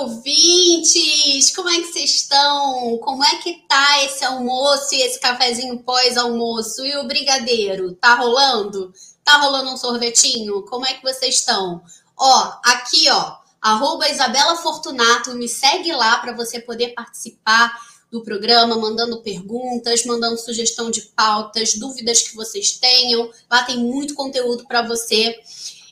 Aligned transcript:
ouvintes! 0.00 1.54
Como 1.54 1.68
é 1.68 1.80
que 1.80 1.86
vocês 1.86 2.10
estão? 2.10 2.98
Como 2.98 3.24
é 3.24 3.36
que 3.36 3.64
tá 3.68 4.04
esse 4.04 4.24
almoço 4.24 4.94
e 4.94 5.02
esse 5.02 5.18
cafezinho 5.18 5.78
pós-almoço? 5.82 6.84
E 6.84 6.96
o 6.96 7.06
brigadeiro? 7.06 7.94
Tá 7.94 8.14
rolando? 8.14 8.92
Tá 9.24 9.38
rolando 9.38 9.70
um 9.70 9.76
sorvetinho? 9.76 10.62
Como 10.62 10.86
é 10.86 10.94
que 10.94 11.02
vocês 11.02 11.36
estão? 11.36 11.82
Ó, 12.16 12.52
aqui, 12.64 13.08
ó, 13.10 13.36
arroba 13.60 14.08
Isabela 14.08 14.56
Fortunato, 14.56 15.34
me 15.34 15.48
segue 15.48 15.92
lá 15.92 16.18
para 16.18 16.32
você 16.32 16.60
poder 16.60 16.94
participar 16.94 17.76
do 18.10 18.22
programa, 18.22 18.78
mandando 18.78 19.20
perguntas, 19.22 20.04
mandando 20.04 20.38
sugestão 20.38 20.90
de 20.90 21.02
pautas, 21.02 21.74
dúvidas 21.74 22.22
que 22.22 22.36
vocês 22.36 22.78
tenham. 22.78 23.30
Lá 23.50 23.64
tem 23.64 23.78
muito 23.78 24.14
conteúdo 24.14 24.64
para 24.66 24.82
você. 24.82 25.36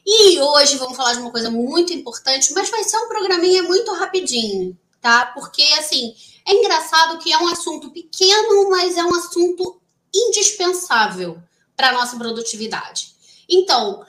E 0.07 0.39
hoje 0.39 0.77
vamos 0.77 0.97
falar 0.97 1.15
de 1.15 1.21
uma 1.21 1.31
coisa 1.31 1.51
muito 1.51 1.93
importante, 1.93 2.53
mas 2.53 2.69
vai 2.69 2.85
ser 2.85 2.99
um 2.99 3.09
programinha 3.09 3.63
muito 3.63 3.93
rapidinho, 3.95 4.77
tá? 5.01 5.27
Porque, 5.27 5.63
assim, 5.79 6.15
é 6.47 6.53
engraçado 6.53 7.19
que 7.19 7.33
é 7.33 7.39
um 7.39 7.49
assunto 7.49 7.91
pequeno, 7.91 8.69
mas 8.69 8.99
é 8.99 9.05
um 9.05 9.15
assunto 9.15 9.81
indispensável 10.15 11.39
para 11.75 11.89
a 11.89 11.93
nossa 11.93 12.17
produtividade. 12.17 13.15
Então, 13.49 14.05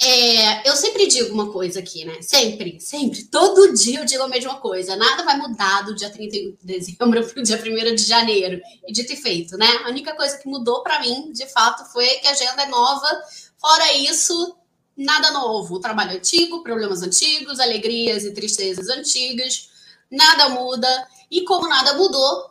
é, 0.00 0.68
eu 0.68 0.76
sempre 0.76 1.06
digo 1.06 1.32
uma 1.32 1.50
coisa 1.50 1.80
aqui, 1.80 2.04
né? 2.04 2.20
Sempre, 2.20 2.78
sempre, 2.80 3.24
todo 3.24 3.72
dia 3.74 4.00
eu 4.00 4.04
digo 4.04 4.22
a 4.22 4.28
mesma 4.28 4.56
coisa. 4.56 4.96
Nada 4.96 5.22
vai 5.22 5.36
mudar 5.38 5.82
do 5.82 5.94
dia 5.94 6.10
31 6.10 6.50
de 6.50 6.56
dezembro 6.62 7.24
para 7.28 7.40
o 7.40 7.42
dia 7.42 7.56
1 7.56 7.94
de 7.94 8.02
janeiro. 8.02 8.60
E 8.86 8.92
dito 8.92 9.12
e 9.12 9.16
feito, 9.16 9.56
né? 9.56 9.68
A 9.84 9.88
única 9.88 10.14
coisa 10.14 10.36
que 10.38 10.48
mudou 10.48 10.82
para 10.82 11.00
mim, 11.00 11.32
de 11.32 11.46
fato, 11.46 11.84
foi 11.92 12.06
que 12.06 12.26
a 12.26 12.32
agenda 12.32 12.62
é 12.62 12.66
nova. 12.68 13.08
Fora 13.58 13.94
isso, 13.94 14.54
nada 14.96 15.30
novo. 15.32 15.78
Trabalho 15.78 16.16
antigo, 16.16 16.62
problemas 16.62 17.02
antigos, 17.02 17.60
alegrias 17.60 18.24
e 18.24 18.32
tristezas 18.32 18.88
antigas, 18.88 19.68
nada 20.10 20.48
muda. 20.48 21.08
E 21.30 21.42
como 21.42 21.68
nada 21.68 21.94
mudou, 21.94 22.50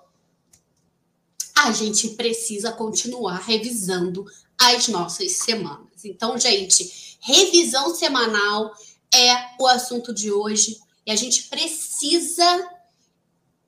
a 1.56 1.72
gente 1.72 2.10
precisa 2.10 2.72
continuar 2.72 3.38
revisando 3.38 4.26
as 4.60 4.88
nossas 4.88 5.38
semanas. 5.38 6.04
Então, 6.04 6.38
gente, 6.38 7.18
revisão 7.22 7.96
semanal 7.96 8.74
é 9.14 9.34
o 9.60 9.68
assunto 9.68 10.14
de 10.14 10.32
hoje 10.32 10.80
e 11.06 11.12
a 11.12 11.16
gente 11.16 11.44
precisa 11.44 12.70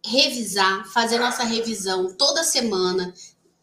revisar, 0.05 0.87
fazer 0.91 1.19
nossa 1.19 1.43
revisão 1.43 2.13
toda 2.13 2.43
semana. 2.43 3.13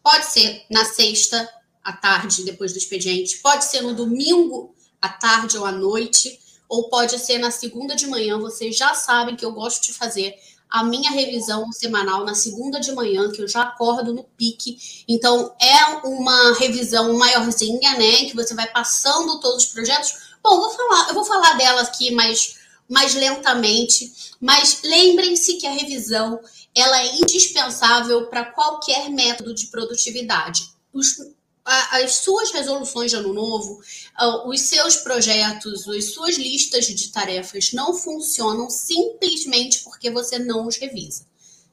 Pode 0.03 0.25
ser 0.25 0.65
na 0.69 0.85
sexta 0.85 1.49
à 1.83 1.93
tarde, 1.93 2.43
depois 2.43 2.73
do 2.73 2.77
expediente, 2.77 3.37
pode 3.37 3.65
ser 3.65 3.81
no 3.81 3.93
domingo 3.93 4.74
à 5.01 5.09
tarde 5.09 5.57
ou 5.57 5.65
à 5.65 5.71
noite, 5.71 6.39
ou 6.67 6.89
pode 6.89 7.17
ser 7.19 7.37
na 7.37 7.51
segunda 7.51 7.95
de 7.95 8.07
manhã. 8.07 8.39
Vocês 8.39 8.75
já 8.75 8.93
sabem 8.93 9.35
que 9.35 9.45
eu 9.45 9.51
gosto 9.51 9.83
de 9.83 9.93
fazer 9.93 10.35
a 10.69 10.83
minha 10.83 11.11
revisão 11.11 11.71
semanal 11.71 12.25
na 12.25 12.35
segunda 12.35 12.79
de 12.79 12.91
manhã, 12.91 13.31
que 13.31 13.41
eu 13.41 13.47
já 13.47 13.61
acordo 13.61 14.13
no 14.13 14.23
pique. 14.23 14.77
Então, 15.07 15.55
é 15.61 15.85
uma 16.05 16.53
revisão 16.55 17.17
maiorzinha, 17.17 17.97
né? 17.97 18.25
Que 18.25 18.35
você 18.35 18.53
vai 18.53 18.67
passando 18.67 19.39
todos 19.39 19.65
os 19.65 19.71
projetos. 19.71 20.13
Bom, 20.43 20.59
vou 20.59 20.69
falar, 20.71 21.07
eu 21.07 21.13
vou 21.13 21.23
falar 21.23 21.53
dela 21.53 21.81
aqui 21.81 22.11
mais, 22.11 22.55
mais 22.89 23.13
lentamente, 23.15 24.35
mas 24.39 24.81
lembrem-se 24.83 25.55
que 25.55 25.67
a 25.67 25.71
revisão 25.71 26.39
ela 26.75 26.99
é 27.01 27.15
indispensável 27.15 28.27
para 28.27 28.45
qualquer 28.45 29.09
método 29.09 29.53
de 29.53 29.67
produtividade. 29.67 30.69
Os, 30.93 31.15
as 31.65 32.17
suas 32.17 32.51
resoluções 32.51 33.11
de 33.11 33.17
ano 33.17 33.33
novo, 33.33 33.81
ah, 34.15 34.47
os 34.47 34.61
seus 34.61 34.97
projetos, 34.97 35.87
as 35.87 36.13
suas 36.13 36.37
listas 36.37 36.85
de 36.85 37.09
tarefas 37.09 37.73
não 37.73 37.95
funcionam 37.95 38.69
simplesmente 38.69 39.83
porque 39.83 40.11
você 40.11 40.37
não 40.37 40.67
os 40.67 40.77
revisa, 40.77 41.25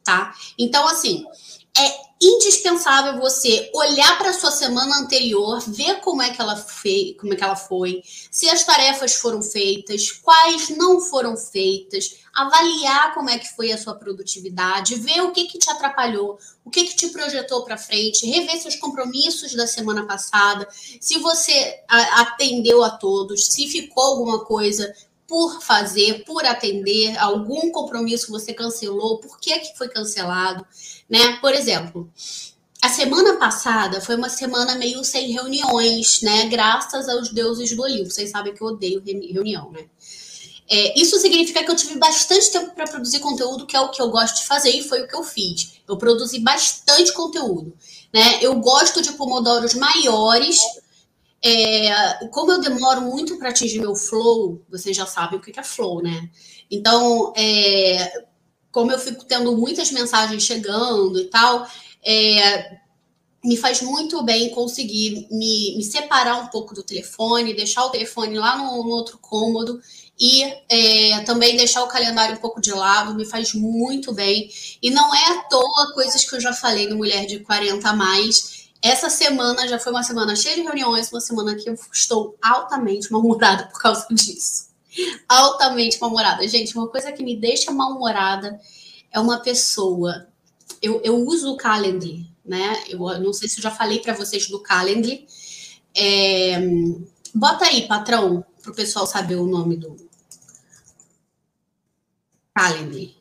tá? 0.03 0.34
Então, 0.58 0.88
assim, 0.88 1.25
é 1.76 2.12
indispensável 2.22 3.21
você 3.21 3.69
olhar 3.75 4.16
para 4.16 4.33
sua 4.33 4.53
semana 4.53 4.97
anterior, 5.00 5.60
ver 5.66 6.00
como 6.00 6.22
é 6.22 6.31
que 6.31 6.41
ela 6.41 6.55
fez, 6.55 7.16
como 7.19 7.34
é 7.34 7.37
que 7.37 7.43
ela 7.43 7.56
foi, 7.56 8.00
se 8.31 8.49
as 8.49 8.62
tarefas 8.65 9.15
foram 9.15 9.43
feitas, 9.43 10.12
quais 10.12 10.69
não 10.71 11.00
foram 11.00 11.37
feitas, 11.37 12.16
avaliar 12.33 13.12
como 13.12 13.28
é 13.28 13.38
que 13.38 13.55
foi 13.56 13.72
a 13.72 13.78
sua 13.78 13.94
produtividade, 13.94 14.94
ver 14.94 15.21
o 15.22 15.33
que 15.33 15.47
que 15.47 15.59
te 15.59 15.69
atrapalhou, 15.69 16.38
o 16.65 16.71
que 16.71 16.84
que 16.84 16.97
te 16.97 17.09
projetou 17.09 17.65
para 17.65 17.77
frente, 17.77 18.25
rever 18.25 18.60
seus 18.60 18.77
compromissos 18.77 19.54
da 19.54 19.66
semana 19.66 20.06
passada, 20.06 20.69
se 21.00 21.19
você 21.19 21.83
atendeu 21.89 22.84
a 22.84 22.91
todos, 22.91 23.47
se 23.47 23.66
ficou 23.66 24.04
alguma 24.04 24.44
coisa 24.44 24.94
por 25.32 25.62
fazer, 25.62 26.26
por 26.26 26.44
atender, 26.44 27.16
algum 27.16 27.70
compromisso 27.70 28.26
que 28.26 28.32
você 28.32 28.53
cancelou, 28.53 29.16
por 29.16 29.41
que 29.41 29.59
que 29.60 29.78
foi 29.78 29.88
cancelado, 29.88 30.62
né? 31.09 31.38
Por 31.41 31.54
exemplo, 31.54 32.12
a 32.82 32.91
semana 32.91 33.38
passada 33.38 33.98
foi 34.03 34.16
uma 34.16 34.28
semana 34.28 34.75
meio 34.75 35.03
sem 35.03 35.32
reuniões, 35.32 36.21
né? 36.21 36.48
Graças 36.48 37.09
aos 37.09 37.31
deuses 37.31 37.75
do 37.75 37.81
Olimpo. 37.81 38.10
Vocês 38.10 38.28
sabem 38.28 38.54
que 38.54 38.62
eu 38.62 38.66
odeio 38.66 39.03
reunião, 39.03 39.72
né? 39.72 39.87
É, 40.69 41.00
isso 41.00 41.19
significa 41.19 41.65
que 41.65 41.71
eu 41.71 41.76
tive 41.76 41.98
bastante 41.98 42.53
tempo 42.53 42.75
para 42.75 42.84
produzir 42.84 43.21
conteúdo, 43.21 43.65
que 43.65 43.75
é 43.75 43.81
o 43.81 43.88
que 43.88 44.03
eu 44.03 44.10
gosto 44.10 44.42
de 44.42 44.47
fazer, 44.47 44.69
e 44.72 44.87
foi 44.87 45.00
o 45.00 45.09
que 45.09 45.16
eu 45.16 45.22
fiz. 45.22 45.81
Eu 45.88 45.97
produzi 45.97 46.41
bastante 46.41 47.10
conteúdo. 47.15 47.72
Né? 48.12 48.38
Eu 48.42 48.54
gosto 48.56 49.00
de 49.00 49.12
pomodoros 49.12 49.72
maiores. 49.72 50.60
É, 51.44 52.26
como 52.28 52.53
eu 52.53 52.60
demoro 52.60 53.00
muito 53.00 53.36
para 53.36 53.48
atingir 53.48 53.80
meu 53.80 53.97
flow, 53.97 54.64
vocês 54.70 54.97
já 54.97 55.06
sabem 55.06 55.38
o 55.38 55.42
que 55.42 55.58
é 55.58 55.64
flow, 55.64 56.03
né? 56.03 56.30
Então, 56.70 57.32
é, 57.36 58.26
como 58.70 58.92
eu 58.92 58.98
fico 58.98 59.25
tendo 59.25 59.56
muitas 59.56 59.91
mensagens 59.91 60.42
chegando 60.42 61.19
e 61.19 61.25
tal, 61.25 61.66
é, 62.04 62.78
me 63.44 63.56
faz 63.56 63.82
muito 63.82 64.22
bem 64.22 64.50
conseguir 64.50 65.26
me, 65.30 65.76
me, 65.76 65.82
separar 65.82 66.36
um 66.36 66.47
pouco 66.47 66.75
do 66.75 66.82
telefone, 66.82 67.54
deixar 67.54 67.84
o 67.84 67.91
telefone 67.91 68.38
lá 68.38 68.56
no, 68.56 68.84
no 68.84 68.91
outro 68.91 69.19
cômodo 69.19 69.80
e 70.19 70.44
é, 70.69 71.20
também 71.24 71.56
deixar 71.56 71.82
o 71.82 71.88
calendário 71.88 72.36
um 72.36 72.41
pouco 72.41 72.60
de 72.60 72.70
lado, 72.70 73.14
me 73.14 73.24
faz 73.24 73.53
muito 73.53 74.12
bem. 74.12 74.48
E 74.80 74.91
não 74.91 75.12
é 75.12 75.38
à 75.38 75.42
toa 75.42 75.92
coisas 75.94 76.24
que 76.24 76.36
eu 76.36 76.41
já 76.41 76.53
falei 76.53 76.88
no 76.88 76.97
Mulher 76.97 77.26
de 77.26 77.41
40 77.41 77.88
a 77.88 77.97
mais. 77.97 78.52
Essa 78.82 79.09
semana 79.09 79.69
já 79.69 79.78
foi 79.78 79.93
uma 79.93 80.03
semana 80.03 80.34
cheia 80.34 80.56
de 80.56 80.62
reuniões, 80.62 81.10
uma 81.12 81.20
semana 81.20 81.54
que 81.54 81.70
eu 81.70 81.78
estou 81.93 82.37
altamente 82.43 83.10
mal-humorada 83.12 83.66
por 83.69 83.81
causa 83.81 84.06
disso. 84.10 84.69
Altamente 85.28 86.00
mal-humorada. 86.00 86.47
Gente, 86.48 86.76
uma 86.76 86.88
coisa 86.88 87.12
que 87.12 87.22
me 87.22 87.37
deixa 87.37 87.71
mal-humorada 87.71 88.60
é 89.10 89.21
uma 89.21 89.38
pessoa. 89.38 90.26
Eu, 90.81 91.00
eu 91.04 91.16
uso 91.16 91.53
o 91.53 91.56
Calendly, 91.56 92.26
né? 92.44 92.82
Eu 92.88 92.98
não 93.21 93.32
sei 93.32 93.48
se 93.48 93.59
eu 93.59 93.62
já 93.62 93.71
falei 93.71 94.00
para 94.00 94.15
vocês 94.15 94.48
do 94.48 94.60
Calendly. 94.60 95.26
É, 95.94 96.59
bota 97.32 97.66
aí, 97.66 97.87
patrão, 97.87 98.44
para 98.60 98.72
o 98.72 98.75
pessoal 98.75 99.06
saber 99.06 99.37
o 99.37 99.47
nome 99.47 99.76
do, 99.76 99.97
Calendly. 102.54 103.16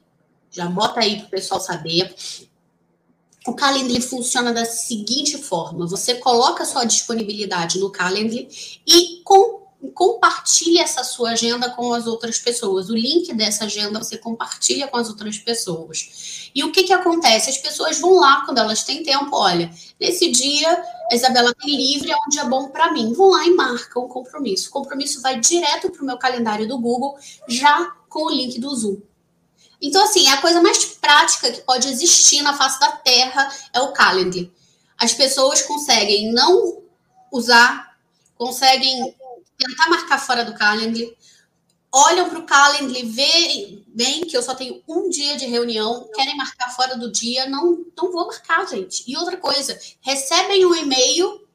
Já 0.51 0.67
bota 0.67 0.99
aí 0.99 1.17
para 1.17 1.27
o 1.27 1.29
pessoal 1.29 1.59
saber. 1.59 2.13
O 3.45 3.53
Calendly 3.55 4.01
funciona 4.01 4.53
da 4.53 4.65
seguinte 4.65 5.37
forma: 5.37 5.87
você 5.87 6.15
coloca 6.15 6.63
sua 6.63 6.85
disponibilidade 6.85 7.79
no 7.79 7.89
Calendly 7.89 8.47
e 8.85 9.21
com, 9.23 9.61
compartilha 9.95 10.83
essa 10.83 11.03
sua 11.03 11.31
agenda 11.31 11.71
com 11.71 11.91
as 11.91 12.05
outras 12.05 12.37
pessoas. 12.37 12.89
O 12.89 12.95
link 12.95 13.33
dessa 13.33 13.65
agenda 13.65 13.97
você 13.97 14.15
compartilha 14.17 14.87
com 14.87 14.97
as 14.97 15.09
outras 15.09 15.39
pessoas. 15.39 16.51
E 16.53 16.63
o 16.63 16.71
que, 16.71 16.83
que 16.83 16.93
acontece? 16.93 17.49
As 17.49 17.57
pessoas 17.57 17.99
vão 17.99 18.19
lá 18.19 18.45
quando 18.45 18.59
elas 18.59 18.83
têm 18.83 19.01
tempo. 19.01 19.35
Olha, 19.35 19.73
nesse 19.99 20.29
dia 20.29 20.69
a 21.11 21.15
Isabela 21.15 21.53
tem 21.55 21.75
livre, 21.75 22.11
é 22.11 22.15
um 22.15 22.29
dia 22.29 22.45
bom 22.45 22.69
para 22.69 22.91
mim. 22.91 23.11
Vão 23.13 23.31
lá 23.31 23.45
e 23.45 23.55
marcam 23.55 24.03
o 24.03 24.07
compromisso. 24.07 24.69
O 24.69 24.71
compromisso 24.71 25.19
vai 25.19 25.39
direto 25.39 25.89
para 25.89 26.03
o 26.03 26.05
meu 26.05 26.17
calendário 26.17 26.67
do 26.67 26.77
Google, 26.77 27.17
já 27.47 27.91
com 28.07 28.27
o 28.27 28.29
link 28.29 28.59
do 28.59 28.75
Zoom. 28.75 28.97
Então, 29.81 30.03
assim, 30.03 30.27
a 30.29 30.39
coisa 30.39 30.61
mais 30.61 30.85
prática 30.85 31.51
que 31.51 31.61
pode 31.61 31.87
existir 31.87 32.43
na 32.43 32.55
face 32.55 32.79
da 32.79 32.91
Terra 32.91 33.51
é 33.73 33.81
o 33.81 33.91
Calendly. 33.91 34.53
As 34.97 35.13
pessoas 35.13 35.63
conseguem 35.63 36.31
não 36.31 36.83
usar, 37.31 37.97
conseguem 38.35 39.15
tentar 39.57 39.89
marcar 39.89 40.19
fora 40.19 40.45
do 40.45 40.53
Calendly, 40.53 41.17
olham 41.91 42.29
para 42.29 42.39
o 42.39 42.45
Calendly, 42.45 43.05
veem 43.05 43.83
bem 43.87 44.21
que 44.21 44.37
eu 44.37 44.43
só 44.43 44.53
tenho 44.53 44.81
um 44.87 45.09
dia 45.09 45.35
de 45.35 45.47
reunião, 45.47 46.07
querem 46.13 46.37
marcar 46.37 46.69
fora 46.75 46.95
do 46.95 47.11
dia, 47.11 47.49
não, 47.49 47.83
não 47.97 48.11
vou 48.11 48.27
marcar, 48.27 48.67
gente. 48.67 49.03
E 49.07 49.17
outra 49.17 49.37
coisa, 49.37 49.79
recebem 50.01 50.65
um 50.65 50.75
e-mail 50.75 51.47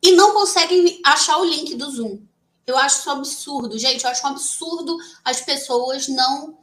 e 0.00 0.12
não 0.12 0.32
conseguem 0.32 1.00
achar 1.04 1.38
o 1.38 1.44
link 1.44 1.74
do 1.74 1.90
Zoom. 1.90 2.20
Eu 2.64 2.78
acho 2.78 3.00
isso 3.00 3.10
um 3.10 3.14
absurdo, 3.14 3.78
gente. 3.78 4.04
Eu 4.04 4.10
acho 4.10 4.24
um 4.24 4.30
absurdo 4.30 4.96
as 5.24 5.40
pessoas 5.40 6.06
não 6.06 6.56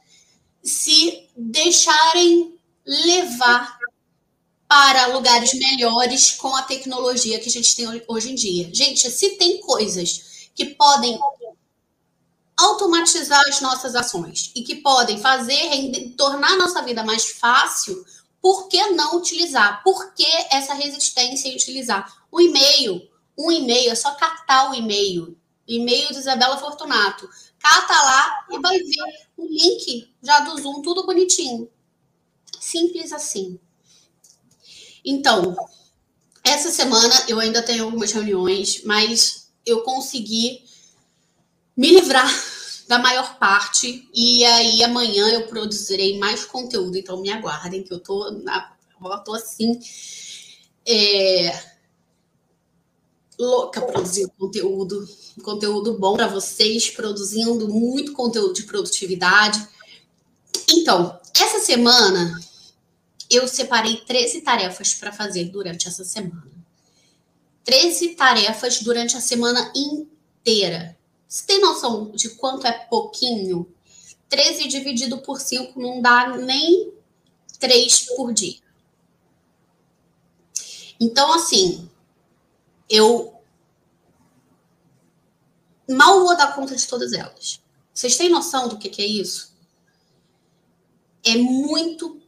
se 0.66 1.28
deixarem 1.36 2.58
levar 2.84 3.78
para 4.68 5.06
lugares 5.08 5.54
melhores 5.54 6.32
com 6.32 6.54
a 6.54 6.62
tecnologia 6.62 7.38
que 7.38 7.48
a 7.48 7.52
gente 7.52 7.76
tem 7.76 8.02
hoje 8.08 8.32
em 8.32 8.34
dia. 8.34 8.68
Gente, 8.72 9.10
se 9.10 9.36
tem 9.36 9.60
coisas 9.60 10.50
que 10.54 10.66
podem 10.66 11.18
automatizar 12.56 13.42
as 13.48 13.60
nossas 13.60 13.94
ações 13.94 14.50
e 14.54 14.62
que 14.62 14.76
podem 14.76 15.18
fazer, 15.18 16.14
tornar 16.16 16.52
a 16.52 16.56
nossa 16.56 16.82
vida 16.82 17.04
mais 17.04 17.30
fácil, 17.32 18.04
por 18.40 18.68
que 18.68 18.84
não 18.90 19.16
utilizar? 19.16 19.82
Por 19.82 20.14
que 20.14 20.26
essa 20.50 20.74
resistência 20.74 21.48
em 21.48 21.54
utilizar? 21.54 22.24
O 22.30 22.40
e-mail, 22.40 23.02
um 23.36 23.50
e-mail, 23.50 23.90
é 23.90 23.94
só 23.94 24.12
catar 24.12 24.70
o 24.70 24.74
e-mail. 24.74 25.36
E-mail 25.66 26.08
de 26.12 26.18
Isabela 26.18 26.56
Fortunato. 26.56 27.28
Cata 27.68 28.00
lá 28.00 28.46
e 28.52 28.60
vai 28.60 28.78
ver 28.78 29.26
o 29.36 29.44
link 29.44 30.08
já 30.22 30.38
do 30.40 30.56
Zoom, 30.56 30.82
tudo 30.82 31.04
bonitinho. 31.04 31.68
Simples 32.60 33.12
assim. 33.12 33.58
Então, 35.04 35.56
essa 36.44 36.70
semana 36.70 37.24
eu 37.28 37.40
ainda 37.40 37.60
tenho 37.60 37.82
algumas 37.82 38.12
reuniões, 38.12 38.84
mas 38.84 39.50
eu 39.64 39.82
consegui 39.82 40.64
me 41.76 41.90
livrar 41.90 42.30
da 42.86 43.00
maior 43.00 43.36
parte 43.36 44.08
e 44.14 44.44
aí 44.44 44.84
amanhã 44.84 45.28
eu 45.32 45.48
produzirei 45.48 46.20
mais 46.20 46.44
conteúdo, 46.44 46.96
então 46.96 47.20
me 47.20 47.30
aguardem 47.30 47.82
que 47.82 47.92
eu 47.92 47.98
tô 47.98 48.30
na 48.30 48.76
eu 49.04 49.18
tô 49.24 49.34
assim 49.34 49.78
é, 50.86 51.75
louca 53.38 53.80
produzindo 53.80 54.32
conteúdo, 54.38 55.08
conteúdo 55.42 55.98
bom 55.98 56.16
para 56.16 56.26
vocês, 56.26 56.90
produzindo 56.90 57.68
muito 57.68 58.12
conteúdo 58.12 58.54
de 58.54 58.64
produtividade. 58.64 59.66
Então, 60.70 61.18
essa 61.38 61.58
semana 61.58 62.40
eu 63.30 63.46
separei 63.46 63.96
13 63.98 64.40
tarefas 64.40 64.94
para 64.94 65.12
fazer 65.12 65.44
durante 65.44 65.88
essa 65.88 66.04
semana. 66.04 66.50
13 67.64 68.10
tarefas 68.10 68.80
durante 68.80 69.16
a 69.16 69.20
semana 69.20 69.72
inteira. 69.74 70.96
Você 71.28 71.44
tem 71.44 71.60
noção 71.60 72.12
de 72.12 72.30
quanto 72.30 72.66
é 72.66 72.72
pouquinho? 72.72 73.66
13 74.28 74.68
dividido 74.68 75.18
por 75.18 75.40
5 75.40 75.78
não 75.80 76.00
dá 76.00 76.36
nem 76.36 76.92
3 77.58 78.06
por 78.16 78.32
dia. 78.32 78.60
Então, 80.98 81.32
assim, 81.32 81.88
eu 82.88 83.34
mal 85.88 86.20
vou 86.20 86.36
dar 86.36 86.54
conta 86.54 86.74
de 86.74 86.86
todas 86.86 87.12
elas. 87.12 87.60
Vocês 87.92 88.16
têm 88.16 88.28
noção 88.28 88.68
do 88.68 88.78
que, 88.78 88.88
que 88.88 89.02
é 89.02 89.06
isso? 89.06 89.54
É 91.24 91.36
muito 91.36 92.20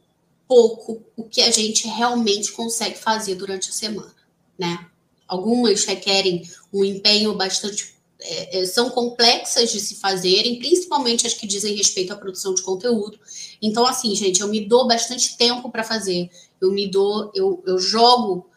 pouco 0.47 1.03
o 1.15 1.23
que 1.23 1.41
a 1.41 1.51
gente 1.51 1.87
realmente 1.87 2.51
consegue 2.51 2.97
fazer 2.97 3.35
durante 3.35 3.69
a 3.69 3.73
semana, 3.73 4.15
né? 4.57 4.89
Algumas 5.27 5.85
requerem 5.85 6.49
um 6.73 6.83
empenho 6.83 7.35
bastante 7.35 7.99
é, 8.21 8.59
é, 8.59 8.65
são 8.65 8.89
complexas 8.89 9.71
de 9.71 9.79
se 9.79 9.95
fazerem, 9.95 10.59
principalmente 10.59 11.25
as 11.25 11.33
que 11.33 11.47
dizem 11.47 11.75
respeito 11.75 12.11
à 12.11 12.17
produção 12.17 12.53
de 12.53 12.61
conteúdo. 12.61 13.17
Então, 13.61 13.85
assim, 13.85 14.13
gente, 14.13 14.41
eu 14.41 14.47
me 14.49 14.65
dou 14.65 14.87
bastante 14.87 15.37
tempo 15.37 15.71
para 15.71 15.85
fazer. 15.85 16.29
Eu 16.59 16.71
me 16.71 16.87
dou, 16.89 17.31
eu, 17.33 17.63
eu 17.65 17.79
jogo 17.79 18.49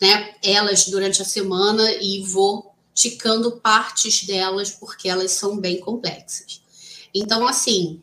né, 0.00 0.34
elas 0.42 0.86
durante 0.86 1.22
a 1.22 1.24
semana 1.24 1.90
e 1.92 2.22
vou 2.22 2.74
ticando 2.94 3.52
partes 3.58 4.24
delas, 4.24 4.70
porque 4.70 5.08
elas 5.08 5.32
são 5.32 5.56
bem 5.56 5.78
complexas. 5.80 6.62
Então, 7.14 7.46
assim, 7.46 8.02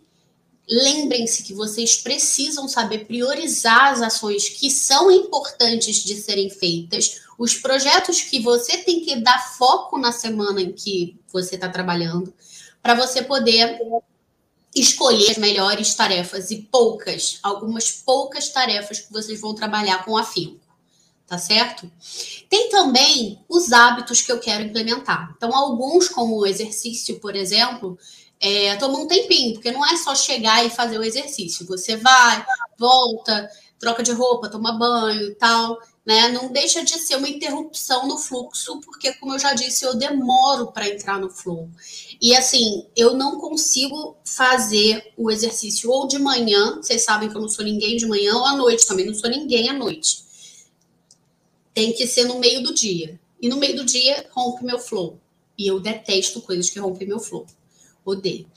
lembrem-se 0.68 1.44
que 1.44 1.53
vocês 1.53 1.97
precisam 1.97 2.68
saber 2.68 3.06
priorizar 3.06 3.92
as 3.92 4.01
ações 4.01 4.50
que 4.50 4.69
são 4.69 5.12
importantes 5.12 6.03
de 6.03 6.15
serem 6.15 6.50
feitas 6.50 7.21
os 7.38 7.56
projetos 7.56 8.21
que 8.21 8.39
você 8.42 8.77
tem 8.77 9.01
que 9.01 9.18
dar 9.18 9.39
foco 9.57 9.97
na 9.97 10.12
semana 10.12 10.62
em 10.62 10.71
que 10.71 11.19
você 11.31 11.56
está 11.56 11.69
trabalhando, 11.69 12.33
para 12.81 12.95
você 12.95 13.21
poder 13.21 13.77
escolher 14.74 15.31
as 15.31 15.38
melhores 15.38 15.94
tarefas 15.94 16.51
e 16.51 16.57
poucas, 16.57 17.39
algumas 17.44 17.92
poucas 17.92 18.50
tarefas 18.50 19.00
que 19.00 19.12
vocês 19.12 19.39
vão 19.39 19.53
trabalhar 19.53 20.03
com 20.06 20.18
afinco, 20.18 20.64
tá 21.27 21.38
certo? 21.38 21.89
Tem 22.50 22.69
também 22.69 23.39
os 23.50 23.72
hábitos 23.72 24.22
que 24.22 24.31
eu 24.31 24.39
quero 24.39 24.63
implementar. 24.63 25.33
Então, 25.36 25.56
alguns, 25.56 26.07
como 26.07 26.38
o 26.38 26.45
exercício, 26.45 27.19
por 27.19 27.36
exemplo, 27.36 27.98
é, 28.39 28.75
toma 28.75 29.00
um 29.00 29.07
tempinho, 29.07 29.54
porque 29.54 29.72
não 29.72 29.86
é 29.86 29.98
só 29.98 30.13
chegar 30.13 30.66
e 30.66 30.69
fazer 30.69 31.00
o 31.00 31.04
exercício. 31.04 31.66
Você 31.68 31.95
vai, 31.95 32.45
volta, 32.77 33.50
troca 33.80 34.04
de 34.04 34.12
roupa, 34.12 34.50
toma 34.50 34.77
banho 34.77 35.30
e 35.30 35.36
tal 35.36 35.80
né? 36.06 36.30
Não 36.30 36.51
deixa 36.51 36.83
de 36.83 36.92
ser 37.00 37.16
uma 37.16 37.28
interrupção 37.28 38.07
no 38.07 38.18
fluxo, 38.18 38.80
porque, 38.81 39.13
como 39.16 39.33
eu 39.33 39.39
já 39.39 39.54
disse, 39.54 39.83
eu 39.83 39.95
demoro 39.95 40.71
para 40.71 40.88
entrar 40.88 41.19
no 41.19 41.30
flow. 41.30 41.68
E 42.21 42.36
assim, 42.36 42.86
eu 42.95 43.16
não 43.16 43.39
consigo 43.39 44.16
fazer 44.24 45.12
o 45.18 45.31
exercício 45.31 45.89
ou 45.89 46.07
de 46.07 46.19
manhã, 46.19 46.75
vocês 46.75 47.04
sabem 47.04 47.28
que 47.28 47.36
eu 47.36 47.42
não 47.42 47.50
sou 47.50 47.66
ninguém 47.66 47.98
de 47.98 48.06
manhã, 48.06 48.36
ou 48.36 48.45
à 48.45 48.56
noite 48.56 48.86
também, 48.86 49.06
não 49.06 49.16
sou 49.16 49.30
ninguém 49.30 49.69
à 49.69 49.74
noite. 49.74 50.25
Tem 51.75 51.94
que 51.94 52.07
ser 52.07 52.25
no 52.25 52.39
meio 52.39 52.63
do 52.63 52.74
dia. 52.74 53.19
E 53.39 53.48
no 53.48 53.57
meio 53.57 53.75
do 53.75 53.86
dia 53.86 54.25
rompe 54.31 54.66
meu 54.66 54.80
flow. 54.80 55.19
E 55.56 55.68
eu 55.68 55.80
detesto 55.80 56.42
coisas 56.42 56.69
que 56.69 56.80
rompem 56.80 57.07
meu 57.07 57.19
flow. 57.19 57.45
Odeio. 58.04 58.48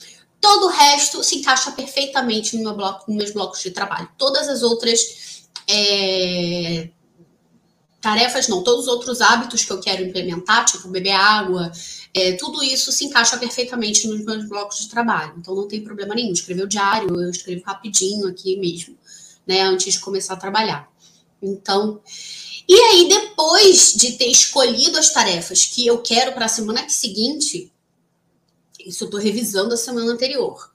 Todo 0.40 0.66
o 0.66 0.70
resto 0.70 1.22
se 1.22 1.36
encaixa 1.36 1.72
perfeitamente 1.72 2.56
no 2.56 2.62
meu 2.62 2.74
bloco, 2.74 3.10
nos 3.10 3.18
meus 3.18 3.32
blocos 3.32 3.60
de 3.60 3.72
trabalho. 3.72 4.08
Todas 4.16 4.48
as 4.48 4.62
outras 4.62 5.48
é, 5.68 6.90
tarefas 8.00 8.46
não, 8.48 8.62
todos 8.62 8.86
os 8.86 8.88
outros 8.88 9.20
hábitos 9.20 9.64
que 9.64 9.72
eu 9.72 9.80
quero 9.80 10.04
implementar, 10.04 10.64
tipo 10.64 10.88
beber 10.88 11.12
água, 11.12 11.70
é, 12.14 12.32
tudo 12.32 12.62
isso 12.62 12.92
se 12.92 13.04
encaixa 13.04 13.36
perfeitamente 13.36 14.06
nos 14.06 14.24
meus 14.24 14.48
blocos 14.48 14.78
de 14.78 14.88
trabalho. 14.88 15.34
Então 15.38 15.54
não 15.54 15.66
tem 15.66 15.82
problema 15.82 16.14
nenhum. 16.14 16.32
Escrever 16.32 16.62
o 16.62 16.68
diário, 16.68 17.08
eu 17.20 17.30
escrevo 17.30 17.62
rapidinho 17.64 18.28
aqui 18.28 18.56
mesmo, 18.56 18.96
né, 19.46 19.62
antes 19.62 19.94
de 19.94 20.00
começar 20.00 20.34
a 20.34 20.38
trabalhar. 20.38 20.88
Então, 21.42 22.00
e 22.68 22.74
aí 22.74 23.08
depois 23.08 23.94
de 23.94 24.12
ter 24.12 24.26
escolhido 24.26 24.98
as 24.98 25.10
tarefas 25.10 25.64
que 25.64 25.86
eu 25.86 26.02
quero 26.02 26.32
para 26.32 26.44
a 26.44 26.48
semana 26.48 26.86
seguinte, 26.88 27.72
isso 28.84 29.04
eu 29.04 29.06
estou 29.06 29.20
revisando 29.20 29.72
a 29.72 29.76
semana 29.76 30.12
anterior. 30.12 30.70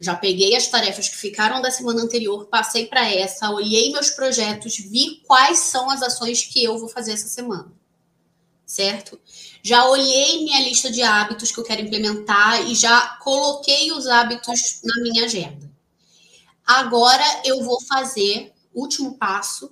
Já 0.00 0.14
peguei 0.14 0.56
as 0.56 0.66
tarefas 0.66 1.08
que 1.08 1.16
ficaram 1.16 1.62
da 1.62 1.70
semana 1.70 2.02
anterior, 2.02 2.46
passei 2.46 2.86
para 2.86 3.08
essa, 3.10 3.50
olhei 3.50 3.92
meus 3.92 4.10
projetos, 4.10 4.76
vi 4.76 5.22
quais 5.26 5.58
são 5.58 5.90
as 5.90 6.02
ações 6.02 6.44
que 6.44 6.64
eu 6.64 6.78
vou 6.78 6.88
fazer 6.88 7.12
essa 7.12 7.28
semana. 7.28 7.72
Certo? 8.66 9.20
Já 9.62 9.86
olhei 9.86 10.44
minha 10.44 10.60
lista 10.60 10.90
de 10.90 11.02
hábitos 11.02 11.52
que 11.52 11.60
eu 11.60 11.64
quero 11.64 11.82
implementar 11.82 12.68
e 12.70 12.74
já 12.74 13.18
coloquei 13.22 13.92
os 13.92 14.06
hábitos 14.06 14.80
na 14.82 15.02
minha 15.02 15.26
agenda. 15.26 15.70
Agora 16.66 17.24
eu 17.44 17.62
vou 17.62 17.80
fazer 17.82 18.52
último 18.74 19.16
passo, 19.16 19.70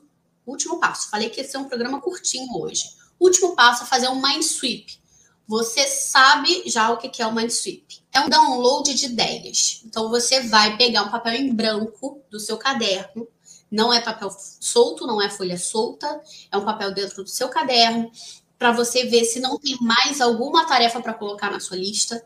último 0.53 0.79
passo. 0.79 1.11
Falei 1.11 1.29
que 1.29 1.41
esse 1.41 1.57
é 1.57 1.59
um 1.59 1.69
programa 1.69 2.01
curtinho 2.01 2.57
hoje. 2.57 2.85
Último 3.19 3.57
passo 3.57 3.83
é 3.83 3.87
fazer 3.87 4.09
um 4.09 4.23
mind 4.23 4.43
sweep. 4.43 5.01
Você 5.47 5.87
sabe 5.87 6.63
já 6.67 6.91
o 6.91 6.97
que 6.97 7.21
é 7.21 7.27
o 7.27 7.35
mind 7.35 7.51
sweep 7.51 8.03
é 8.13 8.21
um 8.21 8.29
download 8.29 8.93
de 8.95 9.07
ideias. 9.07 9.83
Então 9.85 10.11
você 10.11 10.41
vai 10.41 10.77
pegar 10.77 11.03
um 11.03 11.11
papel 11.11 11.35
em 11.35 11.53
branco 11.53 12.23
do 12.31 12.39
seu 12.39 12.59
caderno, 12.59 13.27
não 13.71 13.93
é 13.93 14.01
papel 14.01 14.29
solto, 14.61 15.07
não 15.07 15.21
é 15.21 15.31
folha 15.31 15.59
solta, 15.59 16.21
é 16.51 16.57
um 16.57 16.65
papel 16.65 16.93
dentro 16.93 17.25
do 17.25 17.31
seu 17.31 17.49
caderno, 17.49 18.11
para 18.59 18.71
você 18.71 19.07
ver 19.07 19.25
se 19.25 19.41
não 19.41 19.59
tem 19.59 19.77
mais 19.81 20.21
alguma 20.21 20.67
tarefa 20.67 21.01
para 21.01 21.15
colocar 21.15 21.51
na 21.51 21.59
sua 21.59 21.77
lista, 21.77 22.23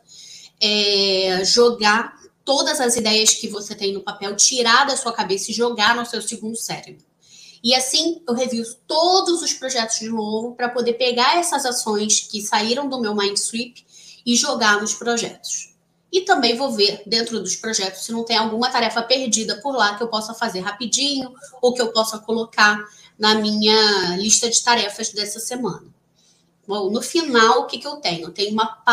é, 0.61 1.41
jogar 1.45 2.13
todas 2.43 2.79
as 2.81 2.95
ideias 2.95 3.33
que 3.33 3.47
você 3.47 3.73
tem 3.73 3.93
no 3.93 4.03
papel, 4.03 4.35
tirar 4.35 4.85
da 4.85 4.97
sua 4.97 5.13
cabeça 5.13 5.51
e 5.51 5.53
jogar 5.53 5.95
no 5.95 6.05
seu 6.05 6.21
segundo 6.21 6.55
cérebro. 6.57 7.06
E 7.63 7.73
assim 7.73 8.21
eu 8.27 8.33
review 8.33 8.63
todos 8.87 9.41
os 9.41 9.53
projetos 9.53 9.99
de 9.99 10.09
novo 10.09 10.55
para 10.55 10.69
poder 10.69 10.93
pegar 10.93 11.37
essas 11.37 11.65
ações 11.65 12.21
que 12.21 12.41
saíram 12.41 12.87
do 12.87 12.99
meu 12.99 13.15
mind 13.15 13.37
sweep 13.37 13.85
e 14.25 14.35
jogar 14.35 14.81
nos 14.81 14.93
projetos. 14.93 15.75
E 16.11 16.21
também 16.21 16.55
vou 16.55 16.71
ver 16.71 17.03
dentro 17.05 17.39
dos 17.39 17.55
projetos 17.55 18.03
se 18.03 18.11
não 18.11 18.23
tem 18.23 18.37
alguma 18.37 18.69
tarefa 18.69 19.01
perdida 19.01 19.59
por 19.61 19.75
lá 19.75 19.95
que 19.95 20.03
eu 20.03 20.07
possa 20.07 20.33
fazer 20.33 20.61
rapidinho 20.61 21.33
ou 21.61 21.73
que 21.73 21.81
eu 21.81 21.91
possa 21.91 22.17
colocar 22.19 22.79
na 23.19 23.35
minha 23.35 24.15
lista 24.17 24.49
de 24.49 24.63
tarefas 24.63 25.09
dessa 25.09 25.39
semana. 25.39 25.85
Bom, 26.67 26.89
no 26.89 27.01
final, 27.01 27.61
o 27.61 27.65
que, 27.65 27.77
que 27.77 27.87
eu 27.87 27.95
tenho? 27.95 28.27
Eu 28.27 28.31
tenho 28.31 28.51
uma, 28.51 28.83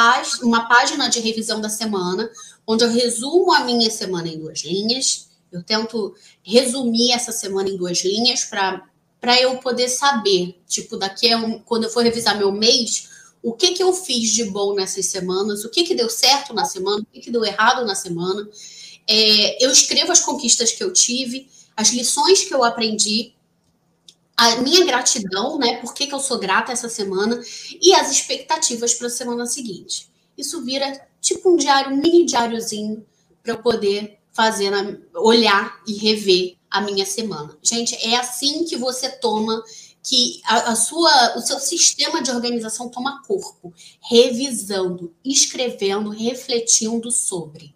uma 0.43 0.69
página 0.69 1.09
de 1.09 1.19
revisão 1.19 1.61
da 1.61 1.69
semana, 1.69 2.31
onde 2.65 2.85
eu 2.85 2.89
resumo 2.89 3.53
a 3.53 3.61
minha 3.61 3.91
semana 3.91 4.29
em 4.29 4.39
duas 4.39 4.61
linhas. 4.61 5.29
Eu 5.55 5.63
tento 5.63 6.15
resumir 6.43 7.13
essa 7.13 7.33
semana 7.33 7.69
em 7.69 7.77
duas 7.77 8.05
linhas 8.05 8.45
para 8.45 9.41
eu 9.41 9.57
poder 9.59 9.89
saber, 9.89 10.61
tipo, 10.67 10.97
daqui 10.97 11.33
a 11.33 11.39
um, 11.39 11.59
quando 11.61 11.85
eu 11.85 11.91
for 11.91 12.03
revisar 12.03 12.37
meu 12.37 12.51
mês, 12.53 13.09
o 13.43 13.53
que, 13.53 13.73
que 13.73 13.83
eu 13.83 13.93
fiz 13.93 14.31
de 14.33 14.45
bom 14.45 14.75
nessas 14.75 15.07
semanas, 15.07 15.65
o 15.65 15.71
que, 15.71 15.85
que 15.85 15.95
deu 15.95 16.11
certo 16.11 16.53
na 16.53 16.65
semana, 16.65 17.03
o 17.03 17.07
que, 17.07 17.21
que 17.21 17.31
deu 17.31 17.45
errado 17.45 17.85
na 17.85 17.95
semana. 17.95 18.49
É, 19.07 19.65
eu 19.65 19.71
escrevo 19.71 20.11
as 20.11 20.21
conquistas 20.21 20.73
que 20.73 20.83
eu 20.83 20.93
tive, 20.93 21.49
as 21.77 21.91
lições 21.91 22.45
que 22.45 22.55
eu 22.55 22.65
aprendi 22.65 23.35
a 24.37 24.57
minha 24.57 24.85
gratidão, 24.85 25.59
né? 25.59 25.77
Por 25.77 25.95
que, 25.95 26.07
que 26.07 26.15
eu 26.15 26.21
sou 26.21 26.39
grata 26.39 26.73
essa 26.73 26.89
semana 26.89 27.41
e 27.81 27.95
as 27.95 28.11
expectativas 28.11 28.95
para 28.95 29.07
a 29.07 29.11
semana 29.11 29.47
seguinte. 29.47 30.09
Isso 30.37 30.65
vira 30.65 31.07
tipo 31.21 31.53
um 31.53 31.57
diário, 31.57 31.93
um 31.93 32.01
mini 32.01 32.25
diáriozinho 32.25 33.07
para 33.43 33.53
eu 33.53 33.59
poder 33.59 34.19
fazer, 34.35 34.73
olhar 35.15 35.81
e 35.87 35.95
rever 35.95 36.57
a 36.71 36.81
minha 36.81 37.07
semana. 37.07 37.57
Gente, 37.63 37.95
é 37.95 38.17
assim 38.17 38.65
que 38.65 38.77
você 38.77 39.09
toma 39.09 39.63
que 40.03 40.43
a, 40.45 40.73
a, 40.73 40.77
sua, 40.77 41.39
o 41.39 41.41
seu 41.41 41.59
sistema 41.59 42.23
de 42.23 42.31
organização 42.31 42.91
toma 42.91 43.23
corpo, 43.23 43.73
revisando, 44.11 45.15
escrevendo, 45.25 46.11
refletindo 46.11 47.11
sobre, 47.11 47.75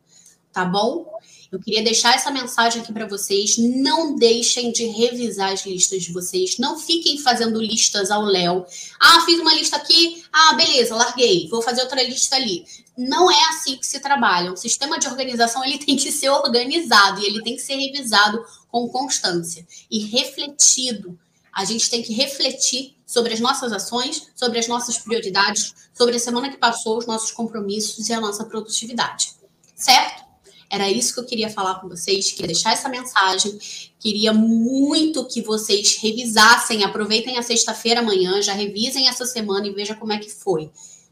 tá 0.53 0.65
bom? 0.65 1.07
Eu 1.51 1.59
queria 1.59 1.83
deixar 1.83 2.15
essa 2.15 2.31
mensagem 2.31 2.83
aqui 2.83 2.93
para 2.93 3.07
vocês. 3.07 3.57
Não 3.57 4.17
deixem 4.17 4.71
de 4.71 4.85
revisar 4.85 5.53
as 5.53 5.65
listas 5.65 6.03
de 6.03 6.13
vocês. 6.13 6.59
Não 6.59 6.79
fiquem 6.79 7.19
fazendo 7.19 7.59
listas 7.59 8.11
ao 8.11 8.23
léu. 8.23 8.67
Ah, 9.01 9.23
fiz 9.25 9.41
uma 9.41 9.55
lista 9.55 9.77
aqui. 9.77 10.23
Ah, 10.31 10.53
beleza, 10.53 10.95
larguei. 10.95 11.49
Vou 11.49 11.63
fazer 11.63 11.81
outra 11.81 12.03
lista 12.03 12.37
ali. 12.37 12.67
Não 12.99 13.31
é 13.31 13.49
assim 13.51 13.77
que 13.77 13.87
se 13.87 14.01
trabalha. 14.01 14.53
O 14.53 14.57
sistema 14.57 14.99
de 14.99 15.07
organização 15.07 15.65
ele 15.65 15.79
tem 15.85 15.97
que 15.97 16.11
ser 16.11 16.31
organizado 16.31 17.21
e 17.21 17.27
ele 17.27 17.45
tem 17.45 17.55
que 17.55 17.63
ser 17.63 17.77
revisado 17.77 18.45
com 18.67 18.89
constância 18.89 19.65
e 19.89 20.01
refletido. 20.01 21.17
A 21.53 21.65
gente 21.65 21.89
tem 21.89 22.03
que 22.03 22.13
refletir 22.13 22.97
sobre 23.07 23.33
as 23.33 23.41
nossas 23.41 23.73
ações, 23.73 24.29
sobre 24.35 24.59
as 24.59 24.67
nossas 24.67 24.99
prioridades, 24.99 25.75
sobre 25.95 26.17
a 26.17 26.19
semana 26.19 26.51
que 26.51 26.57
passou, 26.57 26.99
os 26.99 27.07
nossos 27.07 27.31
compromissos 27.31 28.09
e 28.09 28.13
a 28.13 28.21
nossa 28.21 28.45
produtividade. 28.45 29.33
Certo? 29.77 30.27
Era 30.71 30.91
isso 30.91 31.15
que 31.15 31.21
eu 31.21 31.25
queria 31.25 31.49
falar 31.49 31.77
com 31.77 31.89
vocês, 31.89 32.31
queria 32.33 32.49
deixar 32.49 32.73
essa 32.73 32.89
mensagem. 32.89 33.59
Queria 33.99 34.33
muito 34.35 35.25
que 35.27 35.41
vocês 35.41 35.97
revisassem, 35.97 36.85
aproveitem 36.85 37.39
a 37.39 37.43
sexta-feira 37.43 38.01
amanhã, 38.01 38.43
já 38.43 38.53
revisem 38.53 39.09
essa 39.09 39.25
semana 39.25 39.67
e 39.67 39.73
veja 39.73 39.95
como 39.95 40.13
é 40.13 40.19
que 40.19 40.31
foi. 40.31 40.71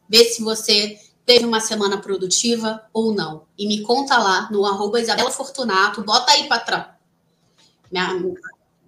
Vê 0.08 0.24
se 0.24 0.42
você 0.42 0.98
teve 1.26 1.44
uma 1.44 1.60
semana 1.60 1.98
produtiva 1.98 2.88
ou 2.92 3.12
não. 3.12 3.46
E 3.58 3.66
me 3.66 3.82
conta 3.82 4.16
lá 4.16 4.48
no 4.50 4.64
arroba 4.64 5.00
Isabela 5.00 5.30
Fortunato, 5.30 6.02
bota 6.02 6.32
aí, 6.32 6.48
patrão. 6.48 6.86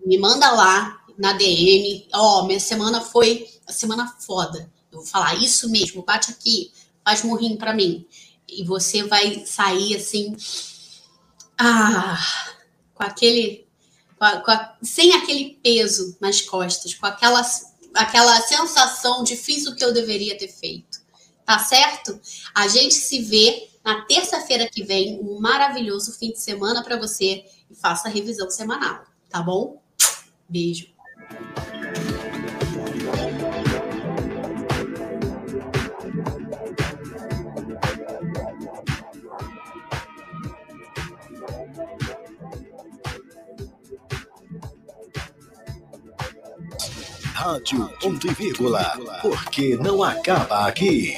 Me 0.07 0.17
manda 0.19 0.51
lá 0.53 1.03
na 1.19 1.33
DM, 1.33 2.09
ó, 2.15 2.41
oh, 2.41 2.47
minha 2.47 2.61
semana 2.61 3.01
foi 3.01 3.47
a 3.67 3.73
semana 3.73 4.07
foda. 4.21 4.71
Eu 4.91 4.99
vou 4.99 5.07
falar 5.07 5.35
isso 5.35 5.69
mesmo, 5.69 6.03
bate 6.03 6.31
aqui, 6.31 6.73
faz 7.05 7.23
morrinho 7.23 7.59
para 7.59 7.75
mim 7.75 8.07
e 8.49 8.65
você 8.65 9.03
vai 9.03 9.45
sair 9.45 9.97
assim, 9.97 10.35
ah, 11.59 12.19
com 12.95 13.03
aquele, 13.03 13.67
com 14.19 14.25
a, 14.25 14.41
com 14.41 14.51
a, 14.51 14.77
sem 14.83 15.13
aquele 15.13 15.59
peso 15.63 16.17
nas 16.21 16.41
costas, 16.41 16.95
com 16.95 17.07
aquela, 17.07 17.43
aquela 17.95 18.41
sensação 18.41 19.23
de 19.23 19.37
fiz 19.37 19.67
o 19.67 19.75
que 19.75 19.85
eu 19.85 19.93
deveria 19.93 20.39
ter 20.39 20.49
feito. 20.49 20.98
Tá 21.49 21.59
certo? 21.61 22.21
A 22.55 22.69
gente 22.69 22.93
se 22.93 23.23
vê 23.23 23.71
na 23.83 24.03
terça-feira 24.03 24.69
que 24.69 24.85
vem. 24.85 25.19
Um 25.19 25.41
maravilhoso 25.41 26.13
fim 26.13 26.31
de 26.31 26.39
semana 26.39 26.85
para 26.85 26.99
você 26.99 27.43
e 27.71 27.75
faça 27.75 28.07
a 28.07 28.11
revisão 28.11 28.51
semanal, 28.51 29.03
tá 29.31 29.41
bom? 29.41 29.83
Beijo. 30.47 30.98
Rádio 47.39 47.89
Ponto 48.01 48.27
e 48.27 48.35
Vírgula, 48.35 48.99
porque 49.23 49.77
não 49.77 50.03
acaba 50.03 50.67
aqui. 50.67 51.15